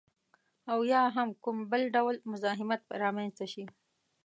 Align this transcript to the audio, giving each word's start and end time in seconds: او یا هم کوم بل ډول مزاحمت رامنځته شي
او 0.71 0.79
یا 0.91 1.01
هم 1.15 1.29
کوم 1.43 1.57
بل 1.71 1.81
ډول 1.95 2.15
مزاحمت 2.31 2.81
رامنځته 3.01 3.45
شي 3.53 3.63